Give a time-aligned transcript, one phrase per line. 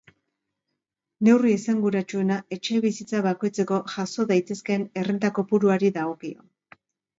[1.27, 6.51] Neurri esanguratsuena etxebizitza bakoitzeko jaso daitezkeen errenta kopuruari dagokio.